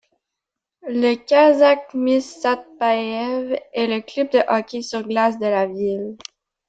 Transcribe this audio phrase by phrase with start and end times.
[0.87, 6.17] Le Kazakhmys Satpaïev est le club de hockey sur glace de la ville.